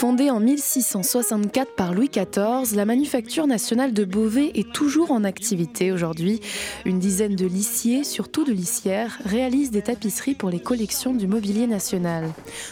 [0.00, 5.92] Fondée en 1664 par Louis XIV, la Manufacture nationale de Beauvais est toujours en activité
[5.92, 6.40] aujourd'hui.
[6.86, 11.66] Une dizaine de lissiers, surtout de lissières, réalisent des tapisseries pour les collections du mobilier
[11.66, 12.30] national.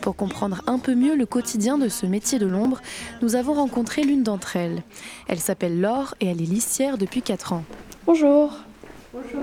[0.00, 2.80] Pour comprendre un peu mieux le quotidien de ce métier de l'ombre,
[3.20, 4.82] nous avons rencontré l'une d'entre elles.
[5.28, 7.64] Elle s'appelle Laure et elle est lissière depuis 4 ans.
[8.06, 8.54] Bonjour.
[9.12, 9.42] Bonjour.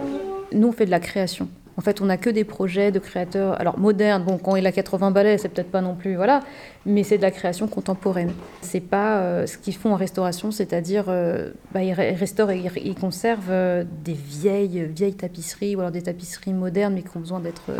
[0.51, 1.47] Nous, on fait de la création.
[1.77, 4.23] En fait, on n'a que des projets de créateurs, alors modernes.
[4.23, 6.41] Bon, quand il a 80 balais, c'est peut-être pas non plus, voilà,
[6.87, 8.33] mais c'est de la création contemporaine.
[8.61, 12.95] C'est pas euh, ce qu'ils font en restauration, c'est-à-dire, euh, bah, ils restaurent et ils
[12.95, 17.39] conservent euh, des vieilles, vieilles tapisseries ou alors des tapisseries modernes, mais qui ont besoin
[17.39, 17.71] d'être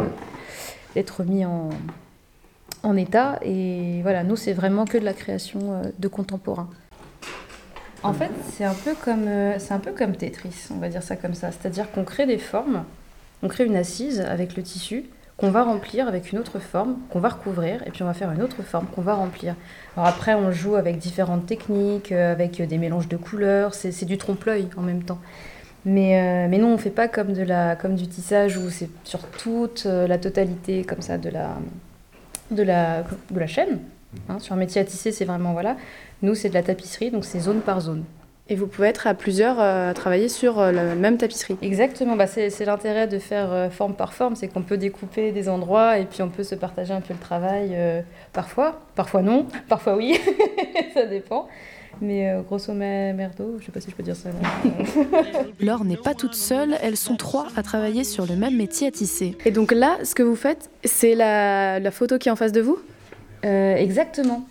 [0.94, 1.70] d'être mis en,
[2.84, 3.40] en état.
[3.42, 6.70] Et voilà, nous, c'est vraiment que de la création de contemporains.
[8.04, 9.28] En fait, c'est un peu comme
[9.58, 11.52] c'est un peu comme Tetris, on va dire ça comme ça.
[11.52, 12.84] C'est-à-dire qu'on crée des formes
[13.44, 15.06] on crée une assise avec le tissu
[15.38, 18.32] qu'on va remplir avec une autre forme, qu'on va recouvrir, et puis on va faire
[18.32, 19.56] une autre forme qu'on va remplir.
[19.96, 24.18] Alors après, on joue avec différentes techniques, euh, avec des mélanges de couleurs, c'est du
[24.18, 25.20] trompe-l'œil en même temps.
[25.86, 28.70] Mais, euh, mais non, on ne fait pas comme, de la, comme du tissage où
[28.70, 31.56] c'est sur toute euh, la totalité comme ça de la,
[32.50, 33.80] de la, de la chaîne.
[34.30, 34.40] Hein.
[34.40, 35.78] sur un métier à tisser, c'est vraiment voilà.
[36.24, 38.04] Nous, c'est de la tapisserie, donc c'est zone par zone.
[38.50, 41.58] Et vous pouvez être à plusieurs à travailler sur la même tapisserie.
[41.62, 45.98] Exactement, bah c'est l'intérêt de faire forme par forme, c'est qu'on peut découper des endroits
[45.98, 47.76] et puis on peut se partager un peu le travail
[48.32, 50.18] parfois, parfois non, parfois oui,
[50.94, 51.48] ça dépend.
[52.00, 54.30] Mais grosso merdo, je ne sais pas si je peux dire ça.
[55.60, 58.92] Laure n'est pas toute seule, elles sont trois à travailler sur le même métier à
[58.92, 59.36] tisser.
[59.46, 62.52] Et donc là, ce que vous faites, c'est la, la, photo qui est en face
[62.52, 62.78] de vous?
[63.44, 64.46] Exactement.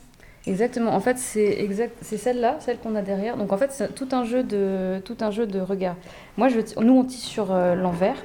[0.46, 0.94] Exactement.
[0.94, 3.36] En fait, c'est exact, c'est celle-là, celle, qu'on a derrière.
[3.36, 5.96] Donc en fait, c'est tout un jeu de tout un jeu de regard.
[6.36, 8.16] Moi, je, nous, on tisse sur euh, l'envers,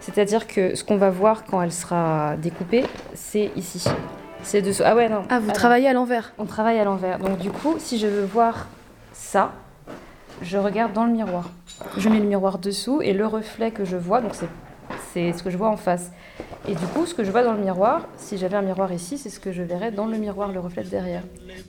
[0.00, 3.84] c'est-à-dire que ce qu'on va voir quand elle sera découpée, c'est ici.
[4.42, 4.82] C'est dessous.
[4.86, 5.22] Ah ouais, non.
[5.28, 6.32] Ah, vous travaillez à l'envers.
[6.38, 7.18] On travaille à l'envers.
[7.18, 8.68] Donc du coup, si je veux voir
[9.12, 9.52] ça,
[10.40, 11.50] je regarde dans le miroir.
[11.98, 14.48] Je mets le miroir dessous et le reflet que je vois, donc c'est
[15.16, 16.10] c'est ce que je vois en face.
[16.68, 19.16] Et du coup, ce que je vois dans le miroir, si j'avais un miroir ici,
[19.16, 21.22] c'est ce que je verrais dans le miroir, le reflet derrière.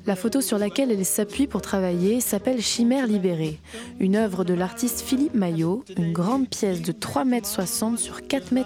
[0.06, 3.60] La photo sur laquelle elle s'appuie pour travailler s'appelle Chimère libérée,
[4.00, 8.66] une œuvre de l'artiste Philippe Maillot, une grande pièce de 3,60 m sur 4,50 m.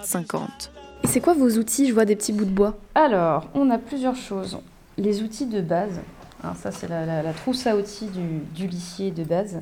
[1.04, 1.86] Et c'est quoi vos outils?
[1.86, 2.76] Je vois des petits bouts de bois.
[2.96, 4.58] Alors, on a plusieurs choses.
[4.98, 6.00] Les outils de base,
[6.42, 9.60] hein, ça c'est la, trousse à outils du, du lissier de base.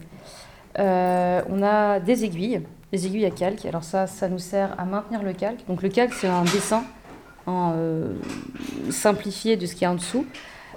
[0.78, 2.62] Euh, on a des aiguilles,
[2.92, 3.64] les aiguilles à calque.
[3.66, 5.66] Alors ça, ça nous sert à maintenir le calque.
[5.68, 6.84] Donc le calque, c'est un dessin
[7.48, 8.14] euh,
[8.90, 10.26] simplifié de ce qu'il y a en dessous.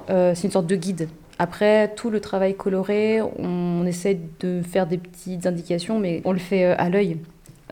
[0.09, 1.09] Euh, c'est une sorte de guide.
[1.39, 6.39] Après, tout le travail coloré, on essaie de faire des petites indications, mais on le
[6.39, 7.17] fait euh, à l'œil.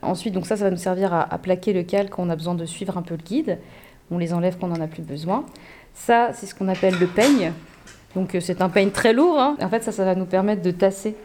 [0.02, 2.56] Ensuite, donc ça, ça va nous servir à, plaquer le calque quand on a besoin
[2.56, 3.60] de suivre un peu le guide.
[4.10, 5.46] On les enlève quand on n'en a plus besoin.
[5.94, 7.54] Ça, c'est ce qu'on appelle le peigne.
[8.16, 9.40] Donc c'est un peigne très lourd.
[9.40, 9.58] Hein.
[9.62, 11.16] En fait, ça, ça va nous permettre de tasser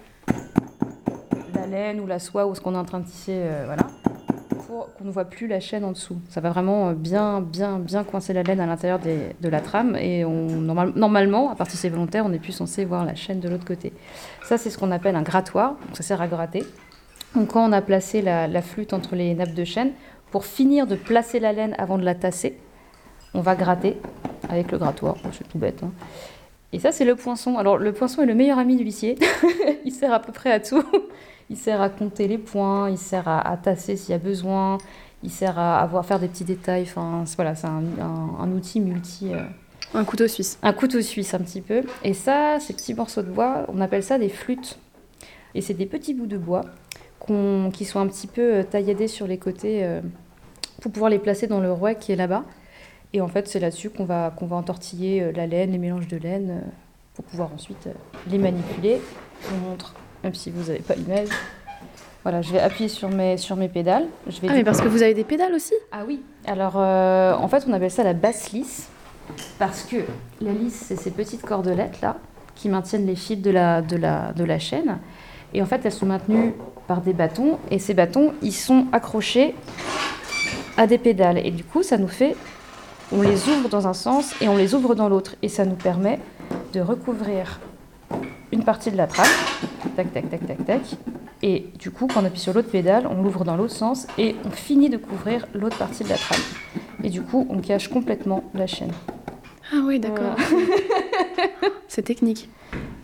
[1.77, 3.83] laine ou la soie ou ce qu'on est en train de tisser, euh, voilà,
[4.67, 6.17] pour qu'on ne voit plus la chaîne en dessous.
[6.29, 9.97] Ça va vraiment euh, bien, bien, bien coincer la laine à l'intérieur de la trame
[9.97, 13.49] et normalement, à partir de c'est volontaire, on n'est plus censé voir la chaîne de
[13.49, 13.93] l'autre côté.
[14.45, 16.65] Ça, c'est ce qu'on appelle un grattoir, ça sert à gratter.
[17.35, 19.93] Donc quand on a placé la, flûte entre les nappes de chaîne,
[20.31, 22.59] pour finir de placer la laine avant de la tasser,
[23.35, 23.99] on va gratter
[24.49, 25.17] avec le grattoir.
[25.33, 25.83] c'est tout bête.
[25.83, 25.91] Hein.
[26.73, 27.59] Et ça, c'est le poinçon.
[27.59, 29.17] Alors, le poinçon est le meilleur ami du lissier.
[29.85, 30.83] il sert à peu près à tout.
[31.49, 34.79] Il sert à compter les points, il sert à, tasser s'il y a besoin,
[35.23, 36.83] il sert à avoir faire des petits détails.
[36.83, 39.33] Enfin, voilà, c'est un, outil multi.
[39.33, 39.43] Euh,
[39.95, 40.59] un couteau suisse.
[40.63, 41.83] Un couteau suisse, un petit peu.
[42.03, 44.79] Et ça, ces petits morceaux de bois, on appelle ça des flûtes.
[45.55, 46.63] Et c'est des petits bouts de bois
[47.73, 50.01] qui sont un petit peu euh, tailladés sur les côtés euh,
[50.81, 52.45] pour pouvoir les placer dans le rouet qui est là-bas.
[53.13, 56.17] Et en fait, c'est là-dessus qu'on va, qu'on va entortiller la laine, les mélanges de
[56.17, 56.63] laine,
[57.15, 57.89] pour pouvoir ensuite
[58.29, 59.01] les manipuler.
[59.43, 61.29] Je vous montre même si vous n'avez pas l'image.
[62.23, 64.07] Voilà, je vais appuyer sur mes, sur mes pédales.
[64.27, 65.75] Je vais ah, mais parce que vous avez des pédales aussi?
[65.93, 66.23] Ah oui.
[66.47, 68.89] Alors, euh, en fait, on appelle ça la basse lisse.
[69.59, 69.97] Parce que
[70.41, 72.17] la lisse, c'est ces petites cordelettes là
[72.55, 74.99] qui maintiennent les fils de la, de, la, de la chaîne.
[75.55, 76.55] Et en fait, elles sont maintenues
[76.89, 77.59] par des bâtons.
[77.71, 79.55] Et ces bâtons, ils sont accrochés
[80.77, 81.39] à des pédales.
[81.39, 82.35] Et du coup, ça nous fait.
[83.13, 85.37] On les ouvre dans un sens et on les ouvre dans l'autre.
[85.43, 86.19] Et ça nous permet
[86.73, 87.61] de recouvrir
[88.53, 89.27] une partie de la trame,
[89.97, 90.83] tac, tac, tac, tac, tac.
[91.43, 94.35] Et du coup, quand on appuie sur l'autre pédale, on l'ouvre dans l'autre sens et
[94.45, 96.41] on finit de couvrir l'autre partie de la trame.
[97.05, 98.93] Et du coup, on cache complètement la chaîne.
[99.73, 100.37] Ah oui, d'accord.
[101.89, 102.49] c'est technique.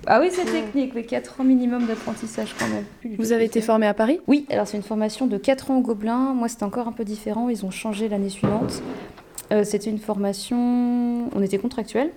[0.07, 3.17] Ah oui, c'est technique, mais 4 ans minimum d'apprentissage quand même.
[3.19, 4.21] Vous avez été formé à Paris?
[4.27, 6.35] Oui, alors c'est une formation de 4 ans au Gobelin.
[6.35, 7.49] Moi, c'était encore un peu différent.
[7.49, 8.83] Ils ont changé l'année suivante.
[9.53, 11.29] Euh, c'était une formation.
[11.35, 12.11] On était contractuel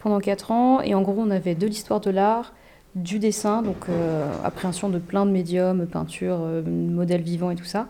[0.00, 0.80] pendant 4 ans.
[0.80, 2.52] Et en gros, on avait de l'histoire de l'art,
[2.94, 7.64] du dessin, donc euh, appréhension de plein de médiums, peinture, euh, modèles vivants et tout
[7.64, 7.86] ça,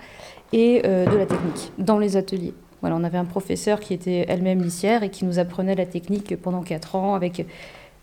[0.53, 2.55] et euh, de la technique dans les ateliers.
[2.81, 6.37] Voilà, on avait un professeur qui était elle-même lissière et qui nous apprenait la technique
[6.41, 7.47] pendant 4 ans avec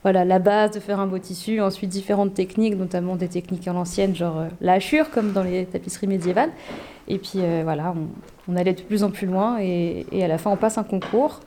[0.04, 3.74] voilà, la base de faire un beau tissu, ensuite différentes techniques, notamment des techniques à
[3.74, 6.52] l'ancienne, genre la hachure, comme dans les tapisseries médiévales.
[7.08, 7.96] Et puis voilà,
[8.48, 10.84] on, allait de plus en plus loin et, et à la fin on passe un
[10.84, 11.40] concours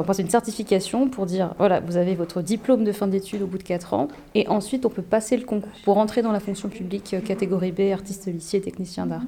[0.00, 3.58] enfin, une certification pour dire voilà, vous avez votre diplôme de fin d'études au bout
[3.58, 6.68] de 4 ans, et ensuite on peut passer le concours pour entrer dans la fonction
[6.68, 9.22] publique euh, catégorie B, artiste lycée, technicien d'art.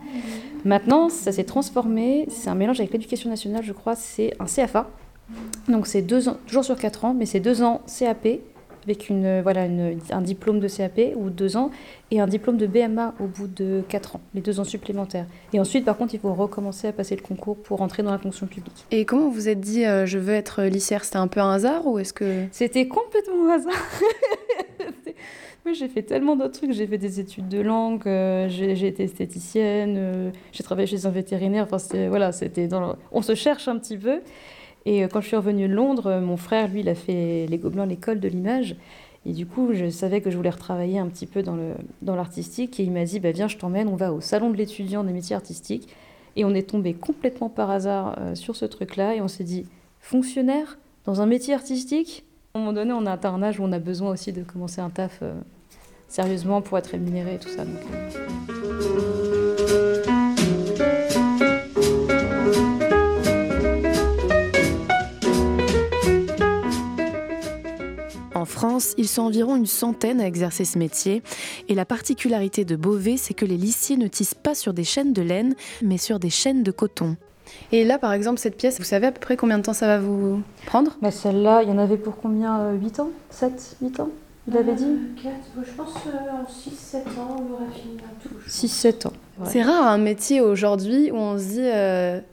[0.65, 4.89] Maintenant, ça s'est transformé, c'est un mélange avec l'éducation nationale, je crois, c'est un CFA.
[5.69, 8.27] Donc c'est deux ans, toujours sur 4 ans, mais c'est deux ans CAP,
[8.87, 9.67] avec une, voilà,
[10.11, 11.71] un diplôme de CAP ou deux ans
[12.11, 15.27] et un diplôme de BMA au bout de quatre ans, les deux ans supplémentaires.
[15.53, 18.19] Et ensuite, par contre, il faut recommencer à passer le concours pour entrer dans la
[18.19, 18.87] fonction publique.
[18.91, 21.53] Et comment vous vous êtes dit euh, je veux être lycéenne C'était un peu un
[21.53, 22.45] hasard ou est-ce que...
[22.53, 23.75] C'était complètement un hasard.
[25.75, 26.73] j'ai fait tellement d'autres trucs.
[26.73, 31.11] J'ai fait des études de langue, euh, j'ai été esthéticienne, euh, j'ai travaillé chez un
[31.11, 31.65] vétérinaire.
[31.65, 34.21] Enfin, c'était, voilà, c'était dans on se cherche un petit peu.
[34.87, 37.47] Et euh, quand je suis revenue de Londres, euh, mon frère, lui, il a fait
[37.51, 38.77] les Gobelins, l'école de l'image.
[39.27, 42.15] Et du coup, je savais que je voulais retravailler un petit peu dans, le, dans
[42.15, 42.79] l'artistique.
[42.79, 45.13] Et il m'a dit, bah, viens, je t'emmène, on va au salon de l'étudiant des
[45.13, 45.89] métiers artistiques.
[46.37, 49.17] Et on est tombé complètement par hasard euh, sur ce truc-là.
[49.17, 49.67] Et on s'est dit,
[50.01, 52.25] fonctionnaire dans un métier artistique?
[52.55, 54.81] À un moment donné, on a un âge où on a besoin aussi de commencer
[54.81, 55.23] un taf
[56.09, 57.65] sérieusement pour être rémunéré et tout ça.
[68.57, 71.23] France, ils sont environ une centaine à exercer ce métier.
[71.69, 75.13] Et la particularité de Beauvais, c'est que les lissiers ne tissent pas sur des chaînes
[75.13, 77.17] de laine, mais sur des chaînes de coton.
[77.71, 79.87] Et là, par exemple, cette pièce, vous savez à peu près combien de temps ça
[79.87, 80.97] va vous prendre?
[81.03, 82.73] Bah, Celle-là, il y en avait pour combien?
[82.73, 83.11] 8 euh, ans?
[83.29, 84.09] 7 8 ans?
[84.49, 84.97] Il avait dit?
[85.23, 88.31] 4, euh, je pense euh, en 6-7 ans, on aurait fini tout.
[88.49, 89.13] 6-7 ans.
[89.45, 92.25] C'est rare un métier aujourd'hui où on se dit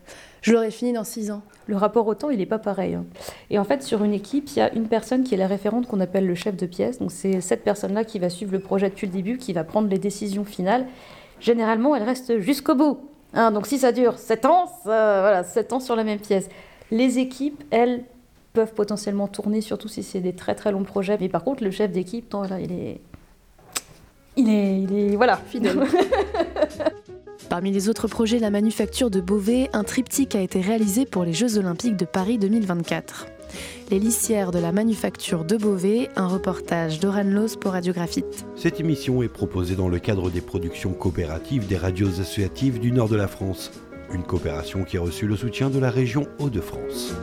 [0.44, 2.96] je l'aurais fini dans 6 ans le rapport au temps, il n'est pas pareil.
[2.96, 3.06] Hein.
[3.50, 5.88] Et en fait, sur une équipe, il y a une personne qui est la référente
[5.88, 7.00] qu'on appelle le chef de pièce.
[7.00, 9.88] Donc, c'est cette personne-là qui va suivre le projet depuis le début, qui va prendre
[9.88, 10.86] les décisions finales.
[11.40, 13.00] Généralement, elle reste jusqu'au bout.
[13.34, 13.52] Hein.
[13.52, 16.50] donc, si ça dure 7 ans, voilà, 7 ans sur la même pièce.
[16.92, 18.04] Les équipes, elles,
[18.54, 21.18] peuvent potentiellement tourner, surtout si c'est des très très longs projets.
[21.20, 23.02] Mais par contre, le chef d'équipe, il est.
[24.38, 25.16] Il est, il est.
[25.16, 25.80] Voilà, fidèle.
[27.50, 31.34] Parmi les autres projets, la manufacture de Beauvais, un triptyque a été réalisé pour les
[31.34, 33.28] Jeux Olympiques de Paris 2024.
[33.92, 38.46] Les lissières de la manufacture de Beauvais, un reportage d'Oran Los pour Radiographite.
[38.56, 43.10] Cette émission est proposée dans le cadre des productions coopératives des radios associatives du nord
[43.10, 43.72] de la France.
[44.12, 47.14] Une coopération qui a reçu le soutien de la région Hauts-de-France.